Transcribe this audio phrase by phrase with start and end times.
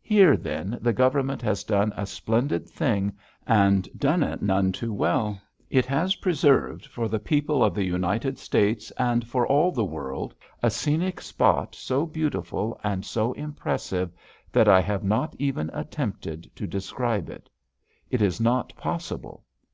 [0.00, 5.38] Here, then, the Government has done a splendid thing and done it none too well.
[5.68, 10.34] It has preserved for the people of the United States and for all the world
[10.62, 14.10] a scenic spot so beautiful and so impressive
[14.50, 17.50] that I have not even attempted to describe it.
[18.08, 19.44] It is not possible.